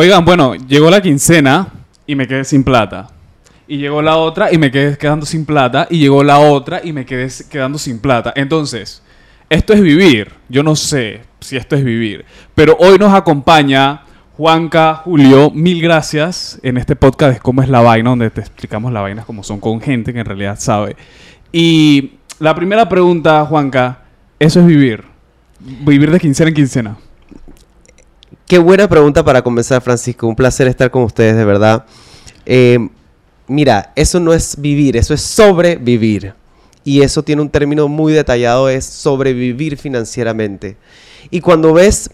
[0.00, 1.66] Oigan, bueno, llegó la quincena
[2.06, 3.08] y me quedé sin plata.
[3.66, 5.88] Y llegó la otra y me quedé quedando sin plata.
[5.90, 8.32] Y llegó la otra y me quedé quedando sin plata.
[8.36, 9.02] Entonces,
[9.50, 10.30] esto es vivir.
[10.48, 12.24] Yo no sé si esto es vivir.
[12.54, 14.02] Pero hoy nos acompaña
[14.36, 18.92] Juanca, Julio, mil gracias en este podcast de cómo es la vaina, donde te explicamos
[18.92, 20.94] las vainas como son con gente que en realidad sabe.
[21.50, 24.04] Y la primera pregunta, Juanca,
[24.38, 25.02] ¿eso es vivir?
[25.58, 26.98] Vivir de quincena en quincena.
[28.48, 30.26] Qué buena pregunta para comenzar, Francisco.
[30.26, 31.84] Un placer estar con ustedes, de verdad.
[32.46, 32.78] Eh,
[33.46, 36.32] mira, eso no es vivir, eso es sobrevivir.
[36.82, 40.78] Y eso tiene un término muy detallado, es sobrevivir financieramente.
[41.30, 42.08] Y cuando ves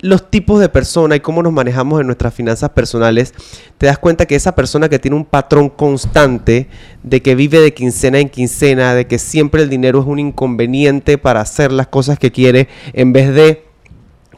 [0.00, 3.32] los tipos de persona y cómo nos manejamos en nuestras finanzas personales,
[3.78, 6.66] te das cuenta que esa persona que tiene un patrón constante
[7.04, 11.16] de que vive de quincena en quincena, de que siempre el dinero es un inconveniente
[11.16, 13.65] para hacer las cosas que quiere, en vez de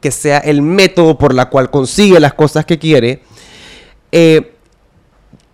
[0.01, 3.23] que sea el método por la cual consigue las cosas que quiere,
[4.13, 4.53] eh,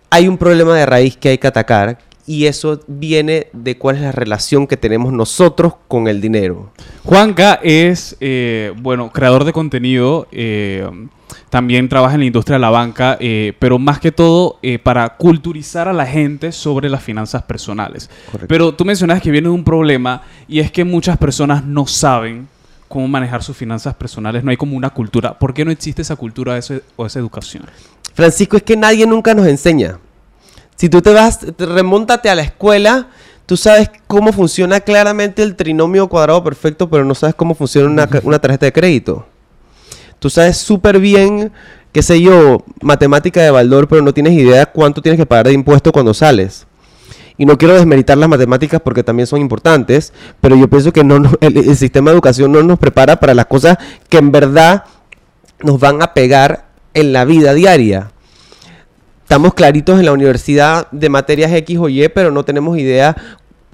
[0.09, 4.01] hay un problema de raíz que hay que atacar y eso viene de cuál es
[4.01, 6.71] la relación que tenemos nosotros con el dinero.
[7.03, 10.89] Juanca es, eh, bueno, creador de contenido, eh,
[11.49, 15.87] también trabaja en la industria de la banca, eh, pero más que todo para culturizar
[15.87, 18.09] a la gente sobre las finanzas personales.
[18.47, 22.47] Pero tú mencionas que viene de un problema y es que muchas personas no saben
[22.87, 25.37] cómo manejar sus finanzas personales, no hay como una cultura.
[25.37, 26.59] ¿Por qué no existe esa cultura
[26.95, 27.65] o esa educación?
[28.13, 29.99] Francisco, es que nadie nunca nos enseña.
[30.75, 33.07] Si tú te vas, remóntate a la escuela,
[33.45, 38.39] tú sabes cómo funciona claramente el trinomio cuadrado perfecto, pero no sabes cómo funciona una,
[38.39, 39.25] tarjeta de crédito.
[40.19, 41.51] Tú sabes súper bien,
[41.91, 45.53] qué sé yo, matemática de valor, pero no tienes idea cuánto tienes que pagar de
[45.53, 46.65] impuesto cuando sales.
[47.37, 51.21] Y no quiero desmeritar las matemáticas porque también son importantes, pero yo pienso que no,
[51.41, 53.77] el sistema de educación no nos prepara para las cosas
[54.09, 54.85] que en verdad
[55.61, 58.11] nos van a pegar en la vida diaria.
[59.23, 63.15] Estamos claritos en la universidad de materias X o Y, pero no tenemos idea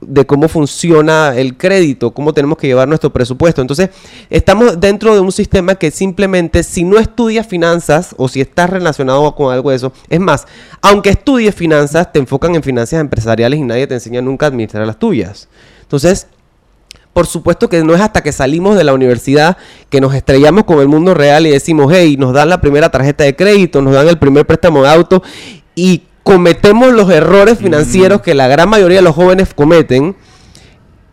[0.01, 3.62] de cómo funciona el crédito, cómo tenemos que llevar nuestro presupuesto.
[3.62, 3.91] Entonces,
[4.29, 9.34] estamos dentro de un sistema que simplemente si no estudias finanzas o si estás relacionado
[9.35, 10.47] con algo de eso, es más,
[10.81, 14.85] aunque estudies finanzas, te enfocan en finanzas empresariales y nadie te enseña nunca a administrar
[14.85, 15.47] las tuyas.
[15.84, 16.28] Entonces,
[17.13, 19.57] por supuesto que no es hasta que salimos de la universidad
[19.90, 23.23] que nos estrellamos con el mundo real y decimos, hey, nos dan la primera tarjeta
[23.23, 25.22] de crédito, nos dan el primer préstamo de auto
[25.75, 30.16] y cometemos los errores financieros que la gran mayoría de los jóvenes cometen,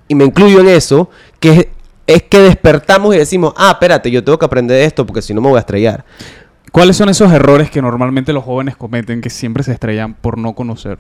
[0.08, 1.10] y me incluyo en eso,
[1.40, 1.70] que
[2.06, 5.42] es que despertamos y decimos, ah, espérate, yo tengo que aprender esto porque si no
[5.42, 6.04] me voy a estrellar.
[6.72, 10.54] ¿Cuáles son esos errores que normalmente los jóvenes cometen que siempre se estrellan por no
[10.54, 10.98] conocer?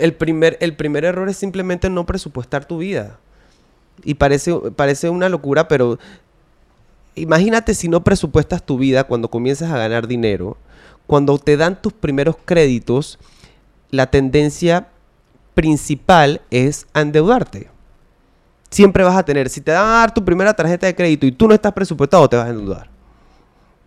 [0.00, 3.18] el, primer, el primer error es simplemente no presupuestar tu vida.
[4.04, 5.98] Y parece, parece una locura, pero
[7.14, 10.56] imagínate si no presupuestas tu vida cuando comienzas a ganar dinero.
[11.06, 13.18] Cuando te dan tus primeros créditos,
[13.90, 14.88] la tendencia
[15.54, 17.68] principal es endeudarte.
[18.70, 21.32] Siempre vas a tener, si te dan a dar tu primera tarjeta de crédito y
[21.32, 22.88] tú no estás presupuestado, te vas a endeudar.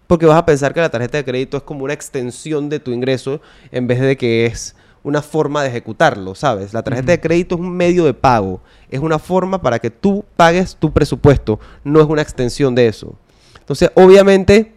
[0.08, 2.92] Porque vas a pensar que la tarjeta de crédito es como una extensión de tu
[2.92, 3.42] ingreso
[3.72, 6.74] en vez de que es una forma de ejecutarlo, ¿sabes?
[6.74, 10.26] La tarjeta de crédito es un medio de pago, es una forma para que tú
[10.36, 13.16] pagues tu presupuesto, no es una extensión de eso.
[13.60, 14.73] Entonces, obviamente,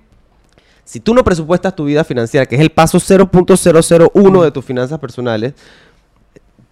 [0.87, 5.01] si tú no presupuestas tu vida financiera, que es el paso 0.001 de tus finanzas
[5.01, 5.53] personales,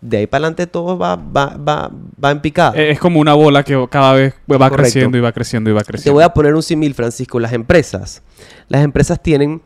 [0.01, 1.91] de ahí para adelante todo va, va, va,
[2.23, 2.77] va en picada.
[2.77, 6.11] Es como una bola que cada vez va creciendo y va creciendo y va creciendo.
[6.11, 7.41] Te voy a poner un símil, Francisco.
[7.41, 8.23] Las empresas.
[8.69, 9.63] Las empresas tienen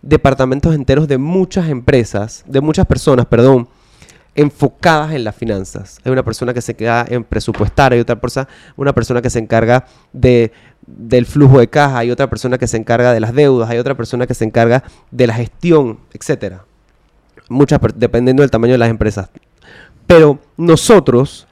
[0.00, 3.68] departamentos enteros de muchas empresas, de muchas personas, perdón,
[4.38, 5.98] enfocadas en las finanzas.
[6.04, 9.40] Hay una persona que se queda en presupuestar, hay otra persona, una persona que se
[9.40, 10.52] encarga de,
[10.86, 13.96] del flujo de caja, hay otra persona que se encarga de las deudas, hay otra
[13.96, 16.64] persona que se encarga de la gestión, etcétera.
[17.48, 19.28] Muchas, dependiendo del tamaño de las empresas.
[20.06, 21.48] Pero nosotros,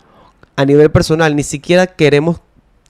[0.54, 2.40] a nivel personal, ni siquiera queremos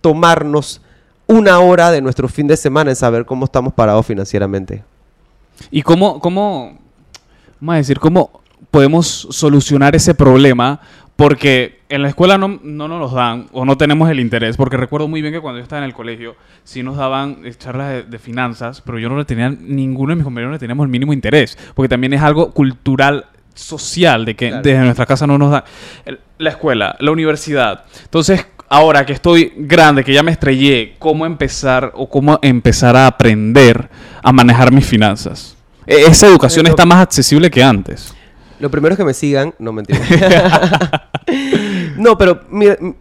[0.02, 0.82] tomarnos
[1.26, 4.84] una hora de nuestro fin de semana en saber cómo estamos parados financieramente.
[5.70, 6.78] ¿Y cómo, cómo,
[7.60, 8.42] vamos a decir, cómo
[8.76, 10.80] podemos solucionar ese problema?
[11.16, 14.58] Porque en la escuela no, no nos los dan o no tenemos el interés.
[14.58, 18.10] Porque recuerdo muy bien que cuando yo estaba en el colegio sí nos daban charlas
[18.10, 21.14] de, finanzas, pero yo no le tenía, ninguno de mis compañeros le teníamos el mínimo
[21.14, 21.56] interés.
[21.74, 23.24] Porque también es algo cultural
[23.54, 25.64] social de que desde nuestra casa no nos dan.
[26.36, 27.84] La escuela, la universidad.
[28.04, 33.06] Entonces, ahora que estoy grande, que ya me estrellé, cómo empezar o cómo empezar a
[33.06, 33.88] aprender
[34.22, 35.56] a manejar mis finanzas.
[35.86, 38.14] E, esa educación está más accesible que antes.
[38.58, 40.00] Lo primero es que me sigan, no mentira.
[41.96, 42.40] no, pero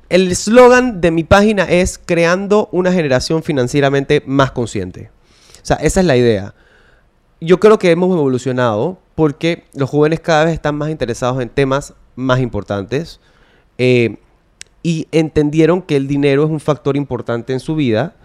[0.09, 5.09] el eslogan de mi página es creando una generación financieramente más consciente.
[5.61, 6.53] O sea, esa es la idea.
[7.41, 11.93] yo creo que hemos evolucionado porque los jóvenes cada vez están más interesados en temas
[12.15, 13.19] más importantes
[13.77, 14.17] eh,
[14.83, 18.15] y entendieron que el dinero es un factor importante en su vida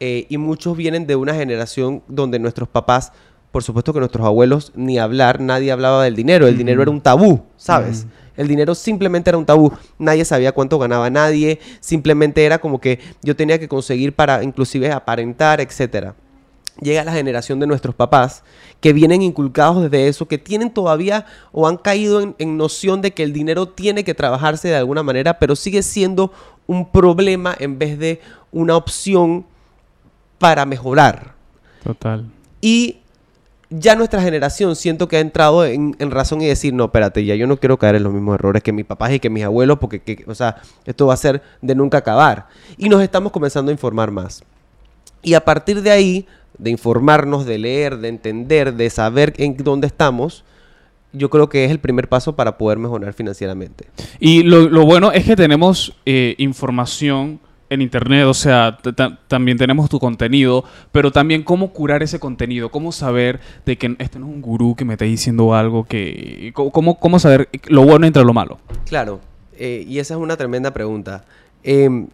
[0.00, 3.12] eh, y muchos vienen de una generación donde nuestros papás,
[3.54, 7.00] por supuesto que nuestros abuelos, ni hablar, nadie hablaba del dinero, el dinero era un
[7.00, 8.04] tabú, ¿sabes?
[8.36, 9.72] El dinero simplemente era un tabú.
[9.96, 11.60] Nadie sabía cuánto ganaba nadie.
[11.78, 16.16] Simplemente era como que yo tenía que conseguir para inclusive aparentar, etcétera
[16.82, 18.42] llega la generación de nuestros papás
[18.80, 23.12] que vienen inculcados desde eso, que tienen todavía o han caído en, en, noción de
[23.12, 26.32] que el dinero tiene que trabajarse de alguna manera, pero sigue siendo
[26.66, 28.20] un problema en vez de
[28.50, 29.46] una opción
[30.40, 31.36] para mejorar.
[31.84, 32.28] Total.
[32.60, 33.03] Y
[33.70, 37.46] ya nuestra generación siento que ha entrado en, razón y decir, no, espérate, ya yo
[37.46, 40.00] no quiero caer en los mismos errores que mis papás y que mis abuelos, porque,
[40.00, 42.46] que, o sea, esto va a ser de nunca acabar.
[42.76, 44.44] Y nos estamos comenzando a informar más.
[45.22, 46.26] Y a partir de ahí,
[46.58, 50.44] de informarnos, de leer, de entender, de saber en dónde estamos,
[51.12, 53.86] yo creo que es el primer paso para poder mejorar financieramente.
[54.18, 57.40] Y lo, lo bueno es que tenemos eh, información
[57.70, 58.78] en internet, o sea,
[59.28, 64.18] también tenemos tu contenido, pero también cómo curar ese contenido, cómo saber de que este
[64.18, 66.52] no es un gurú que me está diciendo algo que...
[66.54, 68.58] cómo, cómo saber lo bueno entre lo malo.
[68.86, 69.20] Claro,
[69.56, 71.24] eh, y esa es una tremenda pregunta.
[71.62, 72.06] Eh,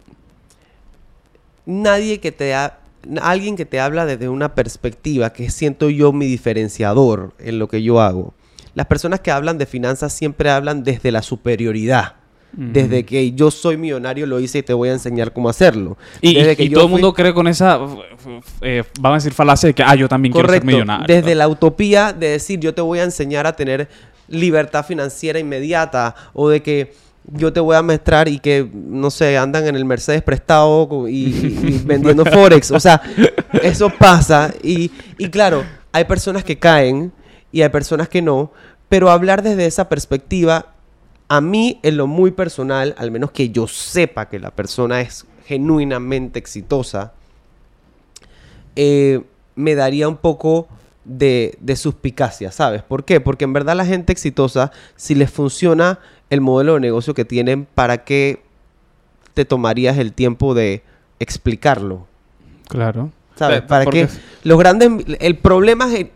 [1.65, 2.77] nadie que te ha...
[3.21, 7.81] Alguien que te habla desde una perspectiva que siento yo mi diferenciador en lo que
[7.81, 8.35] yo hago.
[8.75, 12.20] Las personas que hablan de finanzas siempre hablan desde la superioridad.
[12.53, 15.97] Desde que yo soy millonario lo hice y te voy a enseñar cómo hacerlo.
[16.19, 17.79] Y, Desde y todo el mundo cree con esa,
[18.61, 20.65] eh, vamos a decir, falacia de que, ah, yo también Correcto.
[20.65, 21.15] quiero ser millonario.
[21.15, 23.87] Desde la utopía de decir, yo te voy a enseñar a tener
[24.27, 26.93] libertad financiera inmediata o de que
[27.25, 31.13] yo te voy a mostrar y que, no sé, andan en el Mercedes prestado y,
[31.13, 32.71] y vendiendo Forex.
[32.71, 33.01] O sea,
[33.61, 34.53] eso pasa.
[34.63, 37.11] Y, y claro, hay personas que caen
[37.51, 38.51] y hay personas que no,
[38.89, 40.73] pero hablar desde esa perspectiva
[41.31, 45.25] a mí, en lo muy personal, al menos que yo sepa que la persona es
[45.45, 47.13] genuinamente exitosa,
[48.75, 49.21] eh,
[49.55, 50.67] me daría un poco
[51.05, 52.83] de, de, suspicacia, ¿sabes?
[52.83, 53.21] ¿Por qué?
[53.21, 55.99] Porque en verdad la gente exitosa, si les funciona
[56.29, 58.43] el modelo de negocio que tienen, ¿para qué
[59.33, 60.83] te tomarías el tiempo de
[61.19, 62.07] explicarlo?
[62.67, 63.09] Claro.
[63.37, 63.61] ¿Sabes?
[63.61, 64.09] ¿Para qué?
[64.43, 65.05] Los grandes...
[65.21, 66.07] El problema es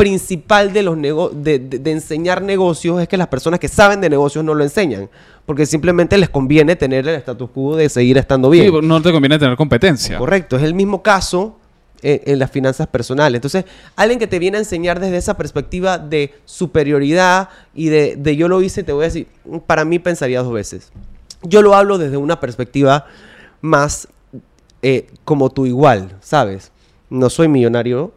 [0.00, 4.00] principal de, los nego de, de, de, enseñar negocios es que las personas que saben
[4.00, 5.10] de negocios no lo enseñan.
[5.44, 8.72] Porque simplemente les conviene tener el status quo de seguir estando bien.
[8.72, 10.16] Sí, no te conviene tener competencia.
[10.16, 10.56] Correcto.
[10.56, 11.58] Es el mismo caso
[12.00, 13.36] en, en, las finanzas personales.
[13.36, 18.36] Entonces, alguien que te viene a enseñar desde esa perspectiva de superioridad y de, de
[18.36, 19.26] yo lo hice, te voy a decir,
[19.66, 20.92] para mí pensaría dos veces.
[21.42, 23.06] Yo lo hablo desde una perspectiva
[23.60, 24.08] más
[24.82, 26.72] eh, como tu igual, ¿sabes?
[27.10, 28.14] No soy millonario,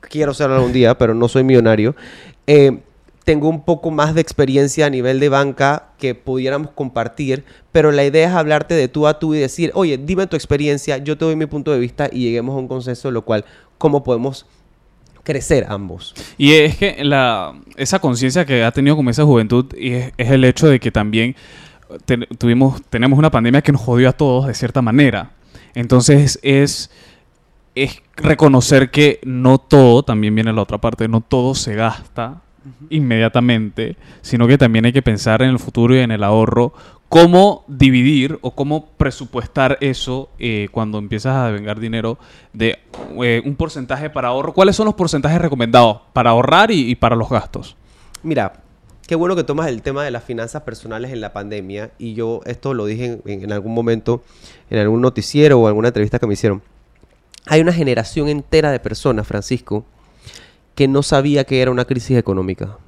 [0.00, 1.94] quiero ser algún día, pero no soy millonario.
[2.46, 2.80] Eh,
[3.24, 8.04] tengo un poco más de experiencia a nivel de banca que pudiéramos compartir, pero la
[8.04, 11.24] idea es hablarte de tú a tú y decir, oye, dime tu experiencia, yo te
[11.24, 13.44] doy mi punto de vista y lleguemos a un consenso, lo cual,
[13.78, 14.46] ¿cómo podemos
[15.24, 16.14] crecer ambos?
[16.38, 20.44] Y es que la, esa conciencia que ha tenido como esa juventud y es, el
[20.44, 21.34] hecho de que también
[22.38, 25.32] tuvimos, tenemos una pandemia que nos jodió a todos de cierta manera.
[25.74, 26.90] Entonces es
[27.76, 32.42] es reconocer que no todo, también viene la otra parte, no todo se gasta
[32.90, 36.72] inmediatamente, sino que también hay que pensar en el futuro y en el ahorro,
[37.08, 42.18] cómo dividir o cómo presupuestar eso eh, cuando empiezas a devengar dinero
[42.52, 42.78] de
[43.22, 44.52] eh, un porcentaje para ahorro.
[44.52, 47.76] ¿Cuáles son los porcentajes recomendados para ahorrar y, y para los gastos?
[48.22, 48.54] Mira,
[49.06, 52.40] qué bueno que tomas el tema de las finanzas personales en la pandemia y yo
[52.44, 54.24] esto lo dije en, en algún momento,
[54.70, 56.62] en algún noticiero o alguna entrevista que me hicieron
[57.46, 59.84] hay una generación entera de personas, Francisco,
[60.74, 62.78] que no sabía que era una crisis económica.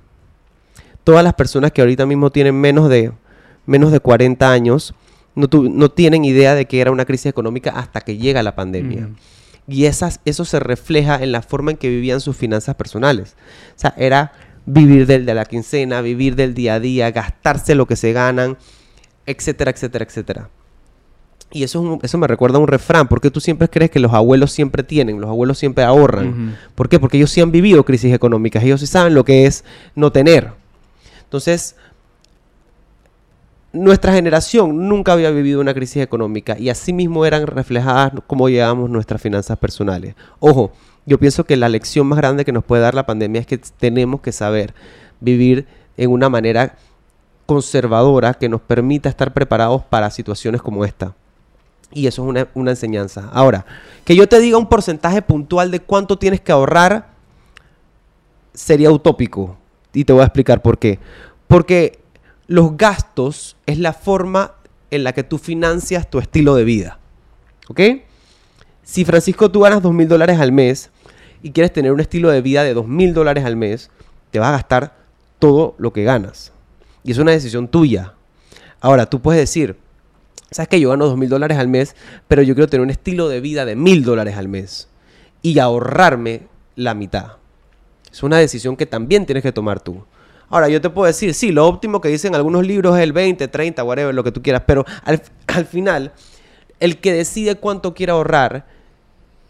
[1.04, 3.12] Todas las personas que ahorita mismo tienen menos de,
[3.66, 4.94] menos de 40 años
[5.34, 9.02] no, no tienen idea de que era una crisis económica hasta que llega la pandemia.
[9.02, 9.16] Mm.
[9.68, 13.36] Y esas, eso se refleja en la forma en que vivían sus finanzas personales.
[13.76, 14.32] O sea, era
[14.66, 18.58] vivir del de la quincena, vivir del día a día, gastarse lo que se ganan,
[19.26, 20.50] etcétera, etcétera, etcétera.
[21.50, 23.08] Y eso, es un, eso me recuerda a un refrán.
[23.08, 25.20] ¿Por qué tú siempre crees que los abuelos siempre tienen?
[25.20, 26.28] Los abuelos siempre ahorran.
[26.28, 26.56] Uh -huh.
[26.74, 27.00] ¿Por qué?
[27.00, 28.62] Porque ellos sí han vivido crisis económicas.
[28.62, 29.64] Ellos sí saben lo que es
[29.94, 30.52] no tener.
[31.24, 31.76] Entonces,
[33.72, 38.88] nuestra generación nunca había vivido una crisis económica y así mismo eran reflejadas cómo llevamos
[38.90, 40.14] nuestras finanzas personales.
[40.40, 40.72] Ojo,
[41.06, 43.58] yo pienso que la lección más grande que nos puede dar la pandemia es que
[43.58, 44.74] tenemos que saber
[45.20, 46.76] vivir en una manera
[47.46, 51.14] conservadora que nos permita estar preparados para situaciones como esta.
[51.92, 53.30] Y eso es una, una, enseñanza.
[53.32, 53.64] Ahora,
[54.04, 57.10] que yo te diga un porcentaje puntual de cuánto tienes que ahorrar,
[58.52, 59.56] sería utópico.
[59.92, 60.98] Y te voy a explicar por qué.
[61.46, 61.98] Porque
[62.46, 64.54] los gastos es la forma
[64.90, 66.98] en la que tú financias tu estilo de vida.
[67.68, 67.80] ¿Ok?
[68.82, 70.90] Si Francisco tú ganas dos mil dólares al mes
[71.42, 73.90] y quieres tener un estilo de vida de dos mil dólares al mes,
[74.30, 74.96] te vas a gastar
[75.38, 76.52] todo lo que ganas.
[77.04, 78.14] Y es una decisión tuya.
[78.80, 79.76] Ahora, tú puedes decir,
[80.50, 81.94] sabes que yo gano dos mil dólares al mes,
[82.26, 84.88] pero yo quiero tener un estilo de vida de mil dólares al mes
[85.42, 86.42] y ahorrarme
[86.76, 87.32] la mitad.
[88.10, 90.04] Es una decisión que también tienes que tomar tú.
[90.50, 93.48] Ahora, yo te puedo decir, sí, lo óptimo que dicen algunos libros es el 20,
[93.48, 96.12] 30, whatever, lo que tú quieras, pero al, al final,
[96.80, 98.66] el que decide cuánto quiere ahorrar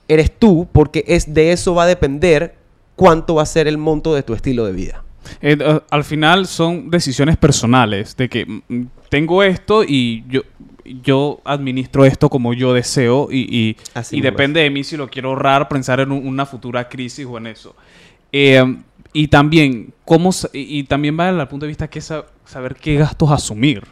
[0.09, 2.57] eres tú, porque es de eso va a depender
[2.97, 5.05] cuánto va a ser el monto de tu estilo de vida.
[5.41, 5.59] Eh,
[5.91, 10.43] al final son decisiones personales, de que mm, tengo esto y yo,
[11.03, 14.97] yo administro esto como yo deseo y, y- Así y mismo depende de mí si
[14.97, 17.75] lo quiero ahorrar, pensar en un- una futura crisis o en eso.
[18.33, 18.63] Eh,
[19.13, 22.97] y también, ¿cómo, y, y también va al punto de vista que sa- saber qué
[22.97, 23.85] gastos asumir.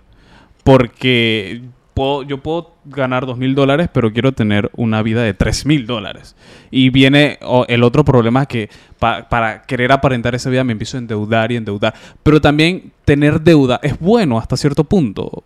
[0.64, 1.62] Porque
[1.94, 5.86] puedo- yo puedo ganar dos mil dólares, pero quiero tener una vida de tres mil
[5.86, 6.36] dólares.
[6.70, 7.38] Y viene
[7.68, 11.56] el otro problema que pa- para querer aparentar esa vida me empiezo a endeudar y
[11.56, 11.94] endeudar.
[12.22, 15.44] Pero también tener deuda es bueno hasta cierto punto.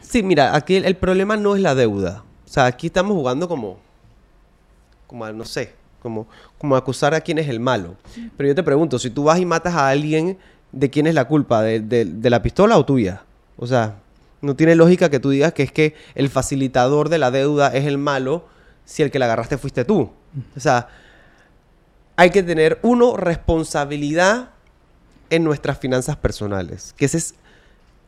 [0.00, 2.24] Sí, mira, aquí el, problema no es la deuda.
[2.46, 3.78] O sea, aquí estamos jugando como,
[5.06, 6.26] como a, no sé, como,
[6.58, 7.96] como acusar a quién es el malo.
[8.36, 10.38] Pero yo te pregunto, si tú vas y matas a alguien,
[10.72, 11.62] ¿de quién es la culpa?
[11.62, 13.22] ¿De, de- de la pistola o tuya?
[13.56, 13.96] O sea,
[14.40, 17.84] no tiene lógica que tú digas que es que el facilitador de la deuda es
[17.86, 18.46] el malo
[18.84, 20.10] si el que la agarraste fuiste tú.
[20.56, 20.88] O sea,
[22.16, 24.50] hay que tener, uno, responsabilidad
[25.28, 26.94] en nuestras finanzas personales.
[26.96, 27.34] Que ese es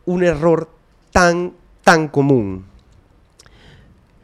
[0.07, 0.71] un error
[1.13, 2.67] tan, tan común.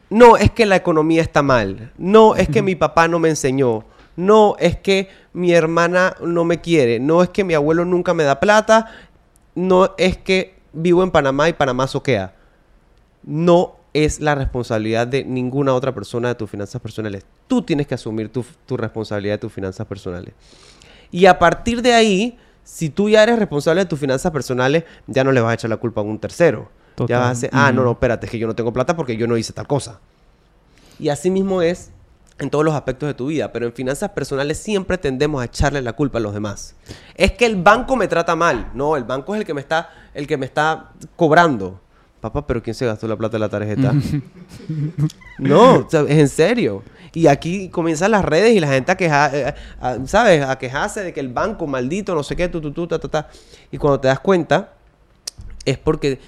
[0.09, 1.93] No es que la economía está mal.
[1.97, 3.85] No es que mi papá no me enseñó.
[4.15, 6.99] No es que mi hermana no me quiere.
[6.99, 8.87] No es que mi abuelo nunca me da plata.
[9.53, 12.33] No es que vivo en Panamá y Panamá soquea.
[13.23, 17.23] No es la responsabilidad de ninguna otra persona de tus finanzas personales.
[17.47, 20.33] Tú tienes que asumir tu, tu responsabilidad de tus finanzas personales.
[21.11, 25.23] Y a partir de ahí, si tú ya eres responsable de tus finanzas personales, ya
[25.23, 26.69] no le vas a echar la culpa a un tercero.
[27.07, 29.15] Ya vas a decir, ah, no, no, espérate, es que yo no tengo plata porque
[29.17, 29.99] yo no hice tal cosa.
[30.99, 31.91] Y así mismo es
[32.39, 35.81] en todos los aspectos de tu vida, pero en finanzas personales siempre tendemos a echarle
[35.81, 36.75] la culpa a los demás.
[37.15, 38.69] Es que el banco me trata mal.
[38.73, 41.79] No, el banco es el que me está, el que me está cobrando.
[42.21, 43.93] Papá, pero ¿quién se gastó la plata de la tarjeta?
[45.37, 46.83] no, o sea, es en serio.
[47.13, 50.43] Y aquí comienzan las redes y la gente a quejar, eh, a- ¿sabes?
[50.45, 53.07] A quejarse de que el banco maldito, no sé qué, tu, tu, tu, ta, ta,
[53.07, 53.29] ta.
[53.71, 54.73] Y cuando te das cuenta,
[55.65, 56.19] es porque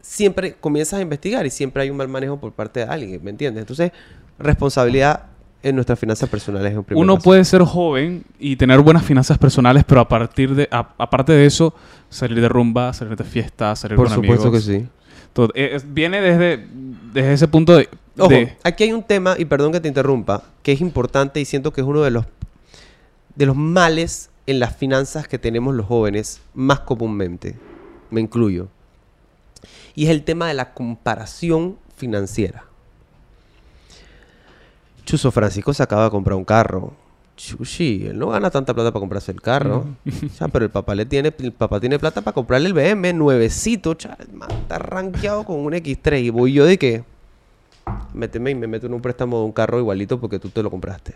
[0.00, 3.30] siempre comienzas a investigar y siempre hay un mal manejo por parte de alguien, ¿me
[3.30, 3.62] entiendes?
[3.62, 3.92] Entonces,
[4.38, 5.24] responsabilidad
[5.62, 7.24] en nuestras finanzas personales es un primer Uno paso.
[7.24, 11.44] puede ser joven y tener buenas finanzas personales, pero a partir de, a- aparte de
[11.44, 11.74] eso,
[12.08, 14.66] salir de rumba, salir de fiesta, salir Por con supuesto amigos.
[14.66, 14.88] que sí.
[15.34, 16.66] Todo- eh, viene desde,
[17.12, 17.88] desde ese punto de...
[18.18, 21.44] Ojo, de- aquí hay un tema, y perdón que te interrumpa, que es importante y
[21.44, 22.24] siento que es uno de los,
[23.36, 27.56] de los males en las finanzas que tenemos los jóvenes más comúnmente.
[28.10, 28.68] Me incluyo.
[29.94, 32.64] Y es el tema de la comparación financiera.
[35.04, 36.92] Chuso Francisco se acaba de comprar un carro.
[37.36, 39.86] Chushi, él no gana tanta plata para comprarse el carro.
[40.26, 43.14] O sea, pero el papá le tiene, el papá tiene plata para comprarle el BM
[43.14, 43.94] nuevecito.
[43.94, 46.22] cha, el man está rankeado con un X3.
[46.22, 47.04] Y voy yo de que
[48.12, 50.70] méteme y me meto en un préstamo de un carro igualito porque tú te lo
[50.70, 51.14] compraste.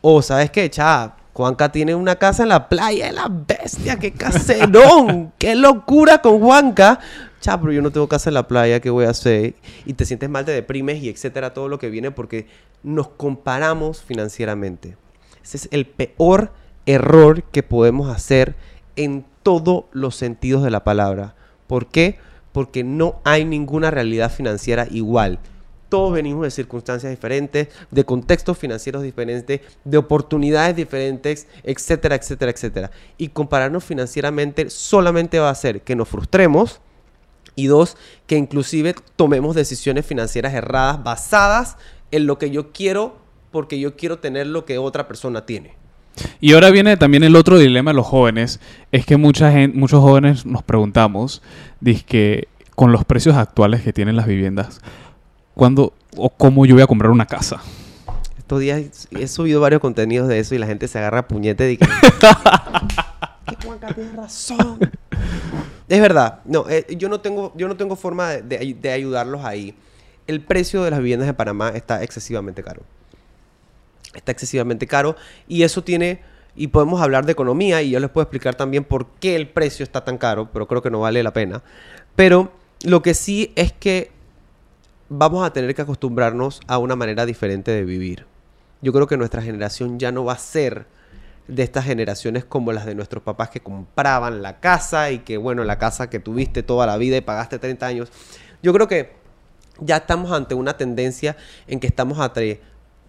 [0.00, 0.68] O, ¿sabes qué?
[0.68, 6.18] Cha, Juanca tiene una casa en la playa de la bestia, qué caserón, qué locura
[6.20, 6.98] con Juanca.
[7.42, 9.56] Cha, pero yo no tengo casa en la playa, ¿qué voy a hacer?
[9.84, 12.46] Y te sientes mal, te deprimes y etcétera, todo lo que viene porque
[12.84, 14.96] nos comparamos financieramente.
[15.42, 16.52] Ese es el peor
[16.86, 18.54] error que podemos hacer
[18.94, 21.34] en todos los sentidos de la palabra.
[21.66, 22.16] ¿Por qué?
[22.52, 25.40] Porque no hay ninguna realidad financiera igual.
[25.88, 32.90] Todos venimos de circunstancias diferentes, de contextos financieros diferentes, de oportunidades diferentes, etcétera, etcétera, etcétera.
[33.18, 36.80] Y compararnos financieramente solamente va a hacer que nos frustremos
[37.54, 41.76] y dos, que inclusive tomemos decisiones financieras erradas basadas
[42.10, 43.16] en lo que yo quiero
[43.50, 45.74] porque yo quiero tener lo que otra persona tiene.
[46.40, 48.60] Y ahora viene también el otro dilema de los jóvenes.
[48.90, 51.42] Es que mucha gente, muchos jóvenes nos preguntamos,
[52.06, 54.80] que con los precios actuales que tienen las viviendas,
[55.54, 57.62] ¿cuándo o cómo yo voy a comprar una casa?
[58.38, 61.64] Estos días he subido varios contenidos de eso y la gente se agarra a puñete
[61.64, 61.86] de que...
[63.46, 64.78] que Juanca tiene razón.
[65.92, 66.40] Es verdad.
[66.46, 69.74] No, eh, yo, no tengo, yo no tengo forma de, de ay- de ayudarlos ahí.
[70.26, 72.80] El precio de las viviendas de Panamá está excesivamente caro.
[74.14, 76.20] Está excesivamente caro y eso tiene
[76.56, 79.82] y podemos hablar de economía y yo les puedo explicar también por qué el precio
[79.84, 81.62] está tan caro, pero creo que no vale la pena.
[82.16, 82.52] Pero
[82.84, 84.10] lo que sí es que
[85.10, 88.24] vamos a tener que acostumbrarnos a una manera diferente de vivir.
[88.80, 90.86] Yo creo que nuestra generación ya no va a ser
[91.48, 95.64] de estas generaciones como las de nuestros papás que compraban la casa y que, bueno,
[95.64, 98.12] la casa que tuviste toda la vida y pagaste 30 años.
[98.62, 99.12] Yo creo que
[99.80, 102.60] ya estamos ante una tendencia en que estamos ante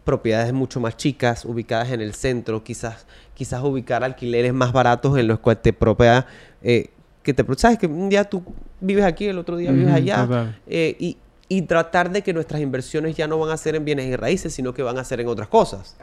[0.04, 5.28] propiedades mucho más chicas, ubicadas en el centro, quizás, quizás ubicar alquileres más baratos en
[5.28, 6.26] los cuales te propia,
[6.62, 6.90] eh,
[7.22, 8.44] que te, sabes que un día tú
[8.82, 13.16] vives aquí, el otro día vives allá, eh, y, y tratar de que nuestras inversiones
[13.16, 15.28] ya no van a ser en bienes y raíces, sino que van a ser en
[15.28, 15.96] otras cosas.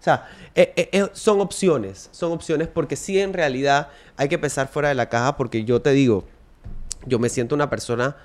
[0.00, 4.38] O sea, eh, eh, eh, son opciones, son opciones porque sí en realidad hay que
[4.38, 6.24] pensar fuera de la caja porque yo te digo,
[7.06, 8.16] yo me siento una persona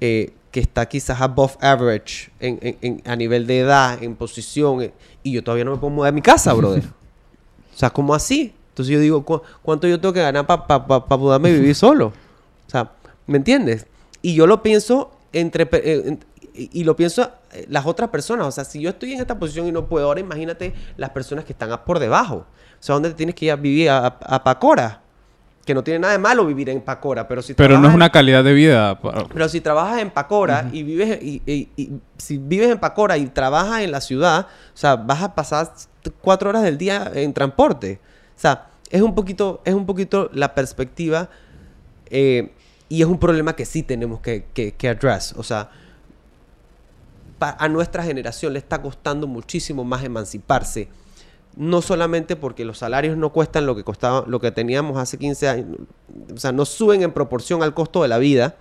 [0.00, 5.64] que está quizás above average en, a nivel de edad, en posición, y yo todavía
[5.64, 6.84] no me puedo mudar de mi casa, brother.
[7.74, 8.54] o sea, ¿cómo así?
[8.70, 12.06] Entonces yo digo, ¿cu- ¿cuánto yo tengo que ganar para mudarme y vivir solo?
[12.66, 12.92] O sea,
[13.26, 13.86] ¿me entiendes?
[14.22, 15.68] Y yo lo pienso entre...
[16.58, 18.46] y y lo pienso eh, las otras personas.
[18.46, 21.44] O sea, si yo estoy en esta posición y no puedo, ahora imagínate las personas
[21.44, 22.46] que están por debajo.
[22.80, 23.90] O sea, ¿dónde te tienes que ir a vivir?
[23.90, 25.02] A, Pacora.
[25.64, 28.08] Que no tiene nada de malo vivir en Pacora, pero si Pero no es una
[28.10, 28.98] calidad de vida.
[29.32, 33.26] pero si trabajas en Pacora y vives y, y- y si vives en Pacora y
[33.26, 35.70] trabajas en la ciudad, o sea, vas a pasar
[36.22, 38.00] cuatro horas del día en transporte.
[38.34, 41.28] O sea, es un poquito, es un poquito la perspectiva
[42.06, 42.52] eh,
[42.88, 45.34] y es un problema que sí tenemos que, que, que address.
[45.36, 45.68] O sea,
[47.40, 50.88] a nuestra generación le está costando muchísimo más emanciparse.
[51.56, 55.48] No solamente porque los salarios no cuestan lo que costaba, lo que teníamos hace 15
[55.48, 55.66] años,
[56.32, 58.56] o sea, no suben en proporción al costo de la vida.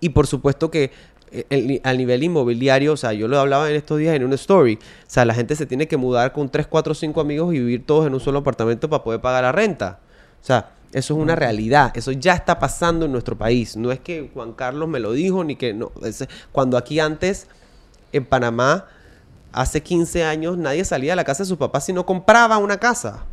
[0.00, 0.90] Y por supuesto que
[1.30, 4.34] eh, el al nivel inmobiliario, o sea, yo lo hablaba en estos días en una
[4.34, 7.58] story, o sea, la gente se tiene que mudar con 3, 4, 5 amigos y
[7.58, 10.00] vivir todos en un solo apartamento para poder pagar la renta.
[10.40, 13.76] O sea, eso es una realidad, eso ya está pasando en nuestro país.
[13.76, 15.92] No es que Juan Carlos me lo dijo, ni que no.
[16.04, 17.46] es- cuando aquí antes,
[18.12, 18.86] en Panamá,
[19.52, 22.78] hace 15 años, nadie salía de la casa de sus papás si no compraba una
[22.78, 23.24] casa.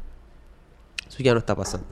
[1.08, 1.88] Eso ya no está pasando.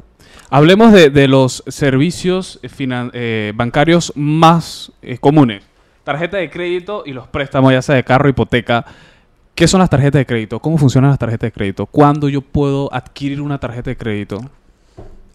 [0.49, 5.63] Hablemos de, de los servicios eh, bancarios más eh, comunes.
[6.03, 8.85] Tarjeta de crédito y los préstamos, ya sea de carro, hipoteca.
[9.55, 10.59] ¿Qué son las tarjetas de crédito?
[10.59, 11.85] ¿Cómo funcionan las tarjetas de crédito?
[11.85, 14.39] ¿Cuándo yo puedo adquirir una tarjeta de crédito?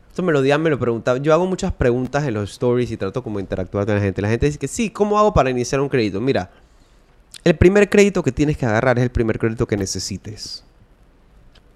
[0.09, 1.19] Esto me lo días, me lo preguntaba.
[1.19, 4.23] Yo hago muchas preguntas en los stories y trato como interactuar con la gente.
[4.23, 6.21] La gente dice que sí, ¿cómo hago para iniciar un crédito?
[6.21, 6.51] Mira,
[7.45, 10.65] el primer crédito que tienes que agarrar es el primer crédito que necesites.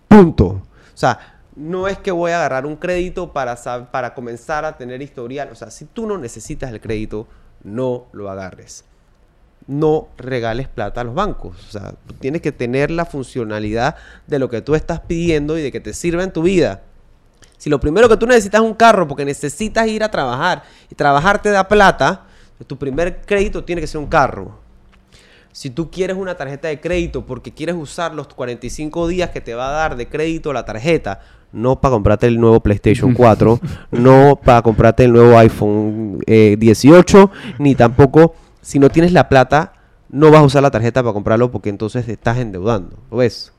[0.08, 0.46] Punto.
[0.46, 0.62] O
[0.94, 3.56] sea, no es que voy a agarrar un crédito para,
[3.90, 5.48] para comenzar a tener historial.
[5.50, 7.26] O sea, si tú no necesitas el crédito,
[7.64, 8.84] no lo agarres.
[9.66, 11.56] No regales plata a los bancos.
[11.68, 15.62] O sea, tú tienes que tener la funcionalidad de lo que tú estás pidiendo y
[15.62, 16.82] de que te sirva en tu vida.
[17.56, 20.94] Si lo primero que tú necesitas es un carro porque necesitas ir a trabajar y
[20.94, 22.26] trabajar te da plata,
[22.66, 24.65] tu primer crédito tiene que ser un carro.
[25.56, 29.54] Si tú quieres una tarjeta de crédito porque quieres usar los 45 días que te
[29.54, 33.58] va a dar de crédito la tarjeta, no para comprarte el nuevo PlayStation 4,
[33.90, 39.72] no para comprarte el nuevo iPhone eh, 18, ni tampoco si no tienes la plata,
[40.10, 42.98] no vas a usar la tarjeta para comprarlo porque entonces te estás endeudando.
[43.10, 43.50] ¿Lo ves?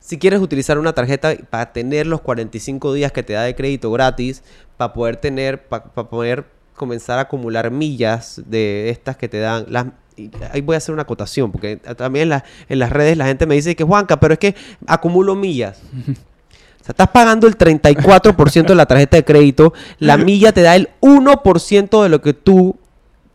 [0.00, 3.92] Si quieres utilizar una tarjeta para tener los 45 días que te da de crédito
[3.92, 4.42] gratis,
[4.78, 9.86] para poder tener, para poder comenzar a acumular millas de estas que te dan las
[10.18, 13.26] y ahí voy a hacer una acotación, porque también en, la- en las redes la
[13.26, 14.54] gente me dice que Juanca, pero es que
[14.86, 15.80] acumulo millas.
[15.82, 20.74] O sea, estás pagando el 34% de la tarjeta de crédito, la milla te da
[20.76, 22.76] el 1% de lo que tú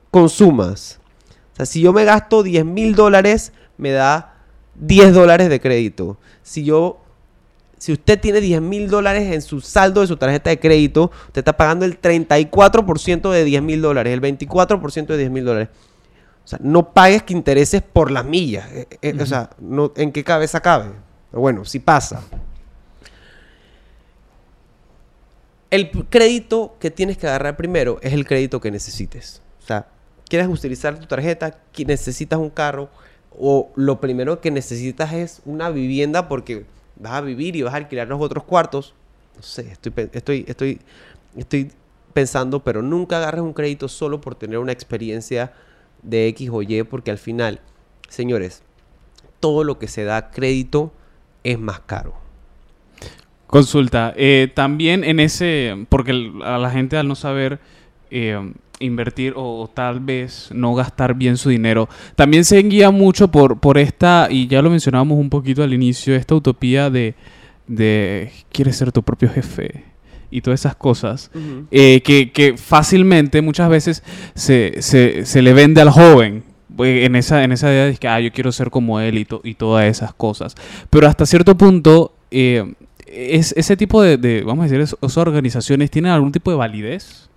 [0.09, 0.99] consumas.
[1.53, 4.35] O sea, si yo me gasto 10 mil dólares, me da
[4.75, 6.17] 10 dólares de crédito.
[6.43, 7.00] Si yo,
[7.81, 11.39] si usted tiene 10 mil dólares en su saldo de su tarjeta de crédito, usted
[11.39, 15.69] está pagando el 34% de 10 mil dólares, el 24% de 10 mil dólares.
[16.45, 18.71] O sea, no pagues que intereses por las millas.
[18.71, 20.91] Eh, eh, O sea, no, ¿en qué cabeza cabe?
[21.31, 22.21] Pero bueno, si pasa.
[25.71, 29.41] El crédito que tienes que agarrar primero es el crédito que necesites.
[29.63, 29.87] O sea,
[30.29, 32.91] quieres utilizar tu tarjeta, necesitas un carro,
[33.31, 36.67] o lo primero que necesitas es una vivienda porque
[37.01, 38.93] vas a vivir y vas a alquilar los otros cuartos.
[39.35, 40.79] No sé, estoy, estoy, estoy,
[41.35, 41.71] estoy
[42.13, 45.53] pensando, pero nunca agarres un crédito solo por tener una experiencia
[46.03, 47.59] de X o Y, porque al final,
[48.09, 48.63] señores,
[49.39, 50.91] todo lo que se da crédito
[51.43, 52.13] es más caro.
[53.47, 54.13] Consulta.
[54.15, 57.59] eh, también en ese, porque a la gente al no saber,
[58.09, 61.87] eh, invertir o, tal vez no gastar bien su dinero.
[62.15, 66.15] También se guía mucho por, por esta, y ya lo mencionábamos un poquito al inicio,
[66.15, 67.15] esta utopía de,
[67.67, 69.85] de quieres ser tu propio jefe
[70.31, 71.29] y todas esas cosas,
[71.71, 74.01] eh, que, que, fácilmente muchas veces
[74.33, 76.43] se, se, se, le vende al joven
[76.79, 79.27] eh, en esa, en esa idea de que ah, yo quiero ser como él y,
[79.43, 80.55] y todas esas cosas.
[80.89, 82.73] Pero hasta cierto punto, eh,
[83.05, 87.29] es, ese tipo de, de, vamos a decir, esas organizaciones tienen algún tipo de validez.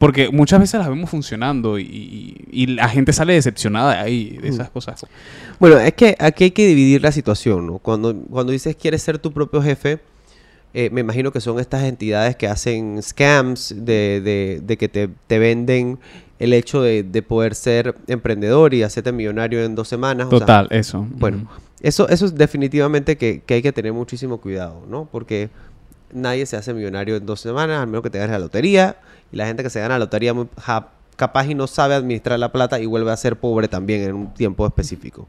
[0.00, 4.48] Porque muchas veces las vemos funcionando y, y, la gente sale decepcionada de ahí, de
[4.48, 5.04] esas cosas.
[5.58, 7.78] Bueno, es que aquí hay que dividir la situación, ¿no?
[7.80, 10.00] Cuando, cuando dices quieres ser tu propio jefe,
[10.72, 15.10] eh, me imagino que son estas entidades que hacen scams de, de, de que te,
[15.26, 15.98] te, venden
[16.38, 20.30] el hecho de, de, poder ser emprendedor y hacerte millonario en dos semanas.
[20.30, 21.06] Total, eso.
[21.10, 21.46] Bueno,
[21.82, 25.06] eso, eso es definitivamente que, que, hay que tener muchísimo cuidado, ¿no?
[25.12, 25.50] Porque
[26.12, 28.96] nadie se hace millonario en dos semanas, al menos que te ganes la lotería
[29.32, 30.48] y la gente que se gana la lotería muy,
[31.16, 34.32] capaz y no sabe administrar la plata y vuelve a ser pobre también en un
[34.32, 35.28] tiempo específico.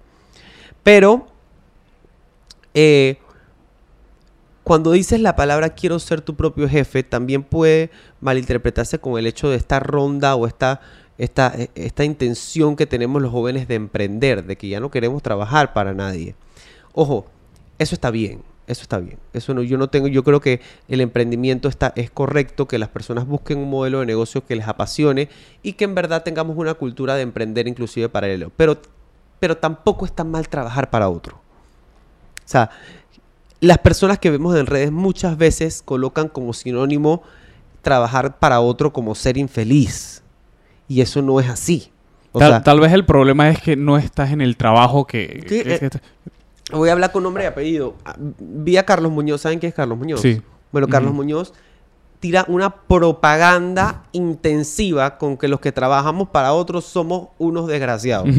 [0.84, 1.28] Pero,
[2.74, 3.18] eh,
[4.64, 7.92] cuando dices la palabra quiero ser tu propio jefe, también puede
[8.22, 10.80] malinterpretarse con el hecho de esta ronda o esta,
[11.18, 15.22] esta, e, esta intención que tenemos los jóvenes de emprender, de que ya no queremos
[15.22, 16.36] trabajar para nadie.
[16.94, 17.26] Ojo,
[17.80, 18.44] eso está bien.
[18.72, 19.18] Eso está bien.
[19.34, 22.88] Eso no, yo no tengo, yo creo que el emprendimiento está, es correcto, que las
[22.88, 25.28] personas busquen un modelo de negocio que les apasione
[25.62, 28.50] y que en verdad tengamos una cultura de emprender inclusive paralelo.
[28.56, 28.82] Pero,
[29.42, 31.36] pero tampoco está mal trabajar para otro.
[31.36, 32.70] O sea,
[33.60, 37.24] las personas que vemos en redes muchas veces colocan como sinónimo
[37.82, 40.24] trabajar para otro como ser infeliz.
[40.88, 41.92] Y eso no es así.
[42.32, 45.46] tal, vez el problema es que no estás en el trabajo que...
[45.50, 45.90] Eh,
[46.72, 47.96] Voy a hablar con nombre y apellido.
[48.06, 49.42] Ah, vi a Carlos Muñoz.
[49.42, 50.22] ¿Saben quién es Carlos Muñoz?
[50.22, 50.42] Sí.
[50.72, 51.54] Bueno, Carlos Muñoz
[52.22, 58.30] tira una propaganda intensiva con que los que trabajamos para otros somos unos desgraciados.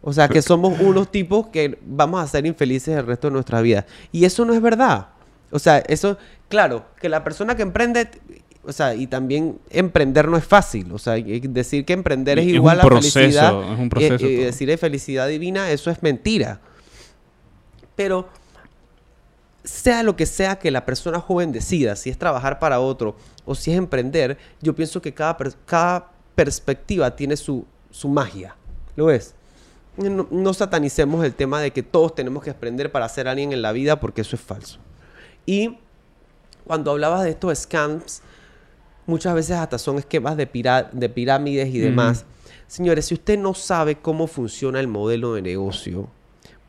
[0.00, 3.60] o sea, que somos unos tipos que vamos a ser infelices el resto de nuestra
[3.60, 3.86] vida.
[4.10, 5.08] Y eso no es verdad.
[5.50, 6.16] O sea, eso,
[6.48, 8.08] claro, que la persona que emprende,
[8.64, 10.90] o sea, y también emprender no es fácil.
[10.90, 13.72] O sea, decir que emprender es, igual a felicidad.
[13.74, 14.26] Es un proceso.
[14.26, 16.58] Y, y decir felicidad divina, eso es mentira.
[17.96, 18.28] Pero
[19.64, 23.54] sea lo que sea que la persona joven decida, si es trabajar para otro o
[23.54, 28.56] si es emprender, yo pienso que cada, cada perspectiva tiene su, su magia.
[28.94, 29.34] ¿Lo ves?
[29.96, 33.72] No, satanicemos el tema de que todos tenemos que aprender para ser alguien en la
[33.72, 34.80] vida porque eso es falso.
[35.46, 35.78] Y
[36.66, 38.22] cuando hablabas de estos scams,
[39.06, 40.46] muchas veces hasta son esquemas de,
[40.92, 42.24] de pirámides y demás.
[42.66, 46.08] Señores, si usted no sabe cómo funciona el modelo de negocio,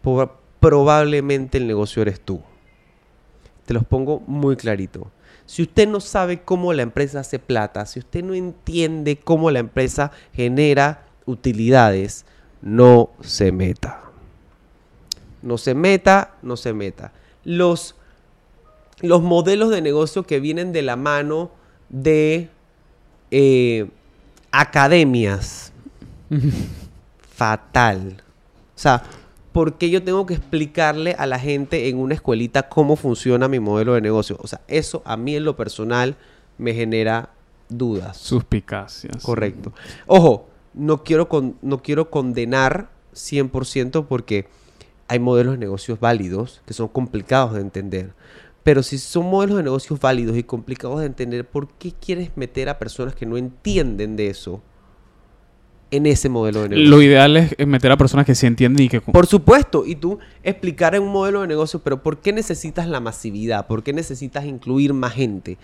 [0.03, 2.41] por, probablemente el negocio eres tú.
[3.67, 5.12] Te los pongo muy clarito.
[5.45, 9.60] Si usted no sabe cómo la empresa hace plata, si usted no entiende cómo la
[9.60, 12.25] empresa genera utilidades,
[12.63, 14.06] no se meta.
[15.43, 17.13] No se meta, no se meta.
[17.43, 17.93] Los,
[19.01, 21.51] los modelos de negocio que vienen de la mano
[21.89, 22.49] de
[23.30, 23.88] eh,
[24.49, 25.71] academias,
[27.36, 28.23] fatal.
[28.75, 29.04] O sea,
[29.56, 33.62] ¿por qué yo tengo que explicarle a la gente en una escuelita cómo funciona mi
[33.62, 34.38] modelo de negocio?
[34.41, 36.18] O sea, eso a mí en lo personal
[36.58, 37.30] me genera
[37.70, 38.18] dudas.
[38.18, 39.24] Suspicacias.
[39.24, 39.72] Correcto.
[40.08, 41.30] Ojo, no quiero,
[41.62, 44.50] no quiero condenar 100% porque
[45.08, 48.12] hay modelos de negocios válidos que son complicados de entender.
[48.62, 52.68] Pero si son modelos de negocios válidos y complicados de entender, ¿por qué quieres meter
[52.68, 54.62] a personas que no entienden de eso
[55.95, 56.89] en ese modelo de negocio.
[56.89, 59.01] Lo ideal es meter a personas que sí entienden y que...
[59.01, 62.99] Por supuesto, y tú explicar en un modelo de negocio, pero ¿por qué necesitas la
[62.99, 63.67] masividad?
[63.67, 65.58] ¿Por qué necesitas incluir más gente?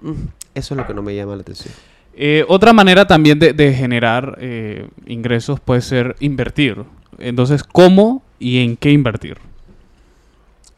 [0.00, 0.12] Mm,
[0.54, 1.74] eso es lo que no me llama la atención.
[2.14, 6.84] Eh, otra manera también de, generar eh, ingresos puede ser invertir.
[7.18, 9.38] Entonces, ¿cómo y en qué invertir?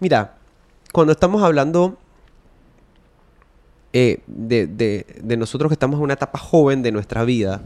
[0.01, 0.35] Mira,
[0.93, 1.97] cuando estamos hablando
[3.93, 7.63] eh, de, de, nosotros que estamos en una etapa joven de nuestra vida,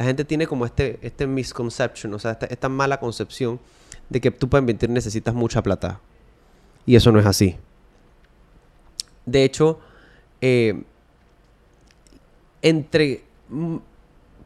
[0.00, 3.60] la gente tiene como este, este misconception, o sea, esta, mala concepción
[4.08, 6.00] de que tú para invertir necesitas mucha plata.
[6.86, 7.56] Y eso no es así.
[9.26, 9.78] De hecho,
[10.40, 10.84] eh,
[12.62, 13.76] entre mm,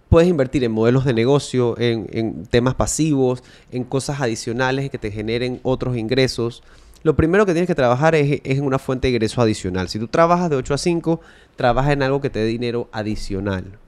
[0.09, 5.61] puedes invertir en modelos de negocio, en, temas pasivos, en cosas adicionales que te generen
[5.63, 6.65] otros ingresos.
[7.05, 9.89] Lo primero que tienes que trabajar es, es, en una fuente de ingreso adicional.
[9.89, 11.21] Si tú trabajas de 8 a 5,
[11.55, 13.79] trabaja en algo que te dé dinero adicional.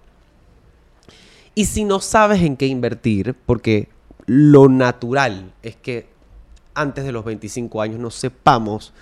[1.56, 3.88] Y si no sabes en qué invertir, porque
[4.26, 6.06] lo natural es que
[6.74, 8.92] antes de los 25 años no sepamos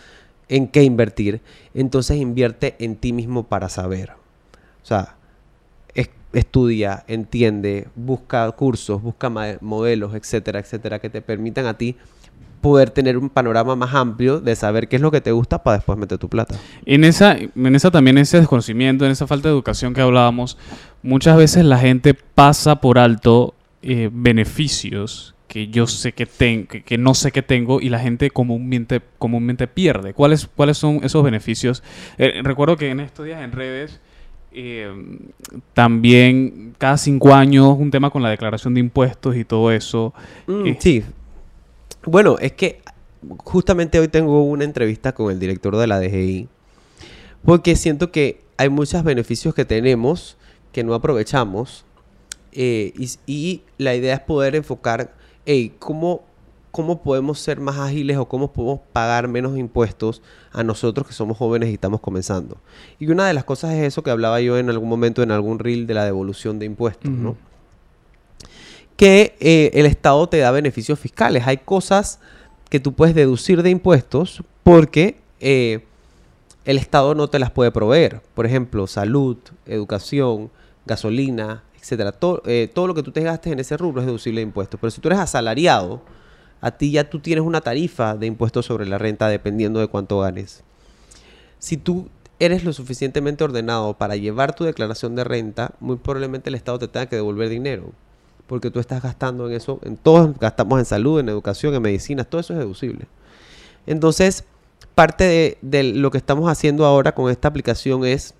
[0.48, 1.40] en qué invertir,
[1.74, 4.12] entonces invierte en ti mismo para saber.
[4.82, 5.16] O sea,
[6.32, 11.96] estudia, entiende, busca cursos, busca modelos, etcétera, etcétera, que te permitan a ti
[12.64, 15.76] poder tener un panorama más amplio de saber qué es lo que te gusta para
[15.76, 16.56] después meter tu plata.
[16.86, 20.56] En esa, en esa también ese desconocimiento, en esa falta de educación que hablábamos,
[21.02, 26.82] muchas veces la gente pasa por alto eh, beneficios que yo sé que tengo, que,
[26.82, 30.14] que no sé que tengo y la gente comúnmente, comúnmente pierde.
[30.14, 31.82] ¿Cuáles, ¿Cuáles son esos beneficios?
[32.16, 34.00] Eh, recuerdo que en estos días en redes
[34.52, 34.90] eh,
[35.74, 40.14] también cada cinco años un tema con la declaración de impuestos y todo eso.
[40.46, 40.76] Mm, Eh.
[40.80, 41.04] Sí.
[42.06, 42.82] Bueno, es que
[43.38, 46.48] justamente hoy tengo una entrevista con el director de la DGI
[47.44, 50.36] porque siento que hay muchos beneficios que tenemos
[50.72, 51.84] que no aprovechamos
[52.52, 52.92] eh,
[53.26, 55.14] y, la idea es poder enfocar,
[55.44, 56.22] hey, ¿cómo,
[56.70, 61.36] ¿cómo podemos ser más ágiles o cómo podemos pagar menos impuestos a nosotros que somos
[61.36, 62.58] jóvenes y estamos comenzando?
[62.98, 65.58] Y una de las cosas es eso que hablaba yo en algún momento en algún
[65.58, 67.36] reel de la devolución de impuestos, ¿no?
[68.96, 71.46] Que eh, el Estado te da beneficios fiscales.
[71.46, 72.20] Hay cosas
[72.70, 75.84] que tú puedes deducir de impuestos porque eh,
[76.64, 78.22] el Estado no te las puede proveer.
[78.34, 80.50] Por ejemplo, salud, educación,
[80.86, 82.12] gasolina, etcétera.
[82.12, 84.78] To- eh, todo lo que tú te gastes en ese rubro es deducible de impuestos.
[84.80, 86.02] Pero si tú eres asalariado,
[86.60, 90.20] a ti ya tú tienes una tarifa de impuestos sobre la renta dependiendo de cuánto
[90.20, 90.62] ganes.
[91.58, 96.54] Si tú eres lo suficientemente ordenado para llevar tu declaración de renta, muy probablemente el
[96.54, 97.92] Estado te tenga que devolver dinero.
[98.46, 102.26] Porque tú estás gastando en eso, en todos gastamos en salud, en educación, en medicinas,
[102.28, 103.06] todo eso es deducible.
[103.86, 104.44] Entonces,
[104.94, 108.34] parte de, lo que estamos haciendo ahora con esta aplicación es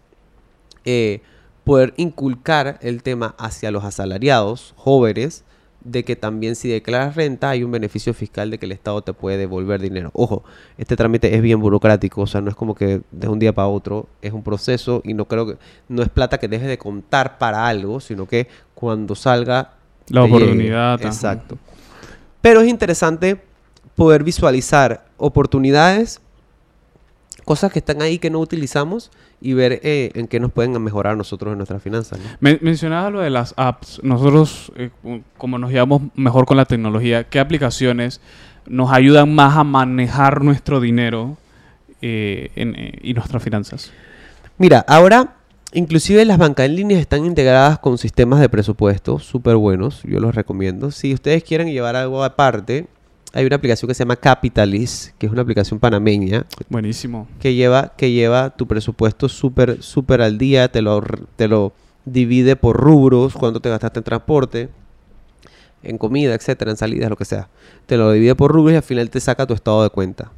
[0.84, 1.22] eh,
[1.64, 5.44] poder inculcar el tema hacia los asalariados jóvenes
[5.84, 9.12] de que también si declaras renta hay un beneficio fiscal de que el Estado te
[9.12, 10.10] puede devolver dinero.
[10.14, 10.42] Ojo,
[10.78, 13.68] este trámite es bien burocrático, o sea, no es como que de un día para
[13.68, 15.56] otro, es un proceso y no creo que
[15.88, 19.74] no es plata que dejes de contar para algo, sino que cuando salga
[20.08, 20.34] La llegue.
[20.36, 20.94] oportunidad.
[20.94, 21.06] ajá.
[21.06, 21.58] Exacto.
[22.40, 23.40] Pero es interesante
[23.94, 26.20] poder visualizar oportunidades,
[27.44, 31.16] cosas que están ahí que no utilizamos y ver eh, en qué nos pueden mejorar
[31.16, 32.18] nosotros en nuestras finanzas.
[32.18, 32.24] ¿no?
[32.40, 34.00] Men- mencionabas lo de las apps.
[34.02, 34.90] Nosotros, eh,
[35.36, 38.20] como nos llevamos mejor con la tecnología, ¿qué aplicaciones
[38.66, 41.36] nos ayudan más a manejar nuestro dinero
[42.02, 43.90] eh, en- eh, y nuestras finanzas?
[44.58, 45.34] Mira, ahora
[45.74, 50.34] inclusive las bancas en línea están integradas con sistemas de presupuesto súper buenos, yo los
[50.34, 50.90] recomiendo.
[50.90, 52.87] Si ustedes quieren llevar algo aparte,
[53.32, 57.26] hay una aplicación que se llama Capitalist, que es una aplicación panameña, Buenísimo.
[57.40, 61.02] que lleva, que lleva tu presupuesto súper, súper al día, te lo,
[61.37, 61.72] te lo
[62.04, 64.68] divide por rubros, cuánto te gastaste en transporte,
[65.82, 67.48] en comida, etcétera, en salidas, lo que sea.
[67.87, 70.30] Te lo divide por rubros y al final te saca tu estado de cuenta.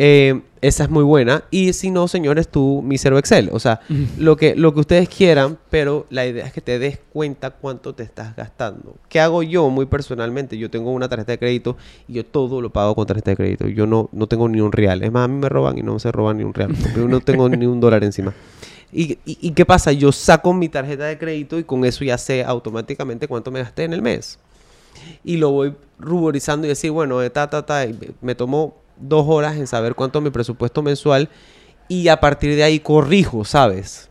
[0.00, 1.42] Eh, esa es muy buena.
[1.50, 3.50] Y si no, señores, tú mísero Excel.
[3.52, 3.80] O sea,
[4.16, 7.94] lo que, lo que ustedes quieran, pero la idea es que te des cuenta cuánto
[7.94, 8.94] te estás gastando.
[9.08, 10.56] ¿Qué hago yo muy personalmente?
[10.56, 13.66] Yo tengo una tarjeta de crédito y yo todo lo pago con tarjeta de crédito.
[13.66, 15.02] Yo no, no tengo ni un real.
[15.02, 16.74] Es más, a mí me roban y no se roban ni un real.
[16.96, 18.32] Yo no tengo ni un dólar encima.
[18.92, 19.90] ¿Y, y, y qué pasa?
[19.90, 23.82] Yo saco mi tarjeta de crédito y con eso ya sé automáticamente cuánto me gasté
[23.82, 24.38] en el mes.
[25.24, 27.84] Y lo voy ruborizando y decir, bueno, eh, ta, ta, ta,
[28.20, 31.28] me tomó dos horas en saber cuánto es mi presupuesto mensual
[31.88, 34.08] y a partir de ahí corrijo, ¿sabes?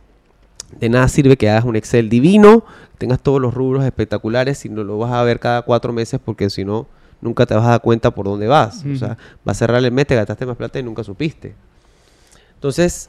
[0.78, 2.64] De nada sirve que hagas un Excel divino,
[2.98, 6.50] tengas todos los rubros espectaculares si no lo vas a ver cada cuatro meses porque
[6.50, 6.86] si no,
[7.20, 8.84] nunca te vas a dar cuenta por dónde vas.
[8.84, 11.54] O sea, va a cerrar el mes, te gastaste más plata y nunca supiste.
[12.54, 13.08] Entonces,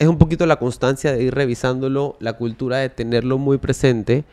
[0.00, 4.24] es un poquito la constancia de ir revisándolo, la cultura de tenerlo muy presente.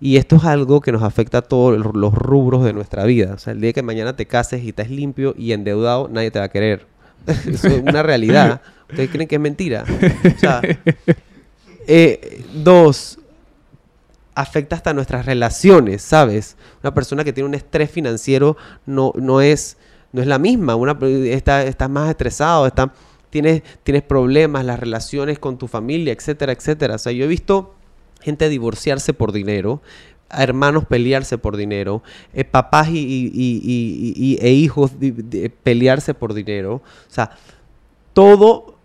[0.00, 3.34] Y esto es algo que nos afecta a todos los rubros de nuestra vida.
[3.34, 6.38] O sea, el día que mañana te cases y estás limpio y endeudado, nadie te
[6.38, 6.86] va a querer.
[7.26, 8.62] Es una realidad.
[8.88, 9.84] ¿Ustedes creen que es mentira?
[11.88, 13.16] Eh, dos,
[14.34, 16.56] afecta hasta nuestras relaciones, ¿sabes?
[16.82, 19.76] Una persona que tiene un estrés financiero no, no, es,
[20.10, 20.74] no es la misma.
[20.74, 22.92] Una, está, estás más estresado, está,
[23.30, 26.96] tienes, tienes problemas, las relaciones con tu familia, etcétera, etcétera.
[26.96, 27.74] O sea, yo he visto
[28.20, 29.82] gente divorciarse por dinero,
[30.30, 32.02] hermanos pelearse por dinero,
[32.34, 34.92] eh, papás y, e hijos
[35.62, 36.76] pelearse por dinero.
[36.76, 37.30] O sea,
[38.12, 38.76] todo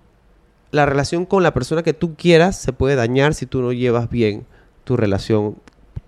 [0.72, 4.10] la relación con la persona que tú quieras se puede dañar si tú no llevas
[4.10, 4.46] bien
[4.84, 5.58] tu relación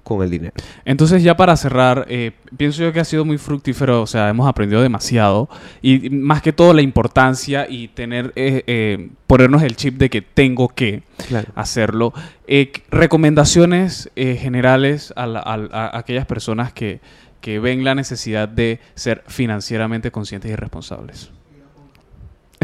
[0.03, 0.53] con el dinero.
[0.85, 4.47] Entonces, ya para cerrar, eh, pienso yo que ha sido muy fructífero, o sea, hemos
[4.47, 5.49] aprendido demasiado.
[5.81, 10.21] Y más que todo, la importancia y tener, eh, eh, ponernos el chip de que
[10.21, 11.51] tengo que Claro.
[11.55, 12.13] hacerlo.
[12.47, 16.99] Eh, recomendaciones eh, generales a, la- a- a aquellas personas que,
[17.41, 21.31] que ven la necesidad de ser financieramente conscientes y responsables.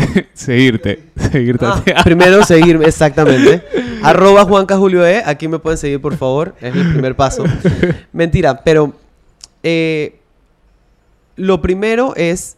[0.34, 1.04] seguirte.
[1.32, 1.66] Seguirte.
[1.66, 3.64] Ah, primero seguirme, exactamente.
[4.04, 5.22] Arroba Juanca Julio E.
[5.26, 6.56] Aquí me pueden seguir, por favor.
[6.62, 7.44] Es el primer paso.
[8.12, 8.94] Mentira, pero
[9.64, 10.20] eh,
[11.36, 12.58] lo primero es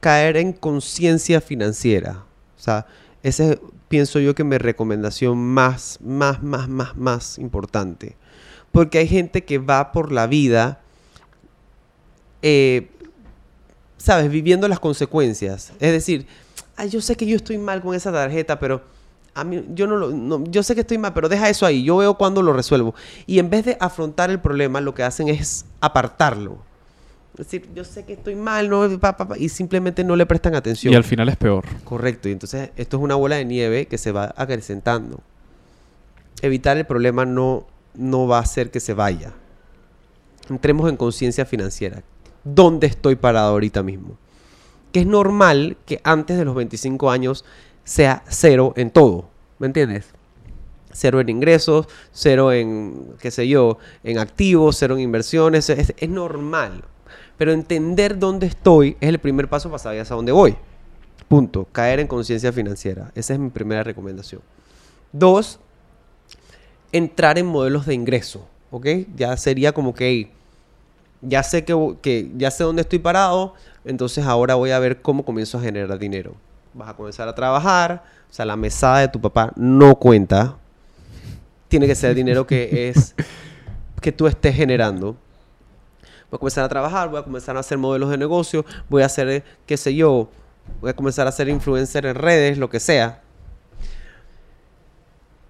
[0.00, 2.24] caer en conciencia financiera.
[2.58, 2.86] O sea,
[3.22, 3.58] ese es,
[3.92, 8.16] pienso yo que mi recomendación más, más, más, más, más importante.
[8.70, 10.80] Porque hay gente que va por la vida,
[12.40, 12.88] eh,
[13.98, 14.30] ¿sabes?
[14.30, 15.72] Viviendo las consecuencias.
[15.78, 16.26] Es decir,
[16.82, 18.82] "Ay, yo sé que yo estoy mal con esa tarjeta, pero
[19.34, 21.84] a mí, yo no lo, no- yo sé que estoy mal, pero deja eso ahí,
[21.84, 22.94] yo veo cuándo lo resuelvo.
[23.26, 26.58] Y en vez de afrontar el problema, lo que hacen es apartarlo.
[27.34, 30.26] Es decir, yo sé que estoy mal, no, Pa, pa, pa, y simplemente no le
[30.26, 30.92] prestan atención.
[30.92, 31.64] Y al final es peor.
[31.84, 35.20] Correcto, y entonces esto es una bola de nieve que se va acrecentando.
[36.42, 39.32] Evitar el problema no, no va a hacer que se vaya.
[40.50, 42.02] Entremos en conciencia financiera.
[42.44, 44.18] ¿Dónde estoy parado ahorita mismo?
[44.92, 47.44] Que es normal que antes de los 25 años
[47.84, 49.28] sea cero en todo.
[49.58, 50.06] ¿Me entiendes?
[50.92, 55.70] Cero en ingresos, cero en, qué sé yo, en activos, cero en inversiones.
[55.70, 56.84] Es, normal.
[57.38, 60.56] Pero entender dónde estoy es el primer paso para saber hacia dónde voy.
[61.28, 61.66] Punto.
[61.72, 63.10] Caer en conciencia financiera.
[63.14, 64.42] Esa es mi primera recomendación.
[65.12, 65.58] Dos,
[66.92, 68.46] entrar en modelos de ingreso.
[68.70, 68.86] ¿Ok?
[69.16, 70.30] Ya sería como que
[71.22, 75.58] ya sé que ya sé dónde estoy parado, entonces ahora voy a ver cómo comienzo
[75.58, 76.34] a generar dinero.
[76.74, 80.56] Vas a comenzar a trabajar, o sea, la mesada de tu papá no cuenta.
[81.68, 83.14] Tiene que ser dinero que es
[84.00, 85.16] que tú estés generando.
[86.30, 89.06] Voy a comenzar a trabajar, voy a comenzar a hacer modelos de negocio, voy a
[89.06, 90.30] hacer, qué sé yo,
[90.80, 93.20] voy a comenzar a ser influencer en redes, lo que sea.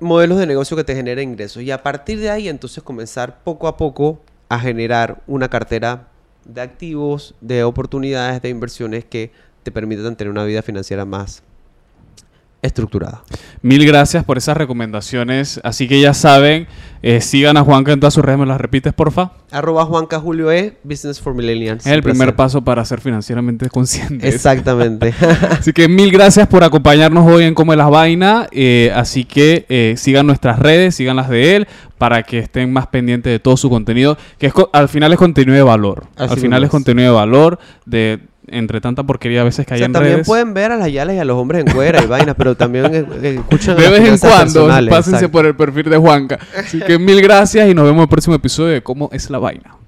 [0.01, 1.63] Modelos de negocio que te generen ingresos.
[1.63, 6.09] Y a partir de ahí, entonces comenzar poco a poco a generar una cartera
[6.45, 9.31] de activos, de oportunidades, de inversiones que
[9.63, 11.43] te permitan tener una vida financiera más
[12.63, 13.25] estructurada.
[13.61, 15.61] Mil gracias por esas recomendaciones.
[15.65, 16.69] Así que ya saben,
[17.03, 18.39] eh, sigan a Juanca en todas sus redes.
[18.39, 19.33] ¿Me las repites, porfa?
[19.51, 21.85] Arroba Juanca Julio E, Business for Millennials.
[21.85, 22.37] Es el primer placer.
[22.37, 24.33] paso para ser financieramente conscientes.
[24.33, 25.13] Exactamente.
[25.51, 28.49] Así que mil gracias por acompañarnos hoy en Come las Vainas.
[28.53, 32.87] Eh, así que eh, sigan nuestras redes, sigan las de él, para que estén más
[32.87, 36.07] pendientes de todo su contenido, que es al final es contenido de valor.
[36.17, 36.71] Así al final es es.
[36.71, 40.15] contenido de valor, de entre tanta porquería a veces que O hay sea, en también
[40.15, 40.27] redes.
[40.27, 42.87] pueden ver a las yales y a los hombres en cuera y vainas, pero también
[43.23, 45.31] escuchan De vez en cuando, pásense exacto.
[45.31, 46.39] por el perfil de Juanca.
[46.57, 49.39] Así que mil gracias y nos vemos en el próximo episodio de Cómo es la
[49.39, 49.82] Vaina.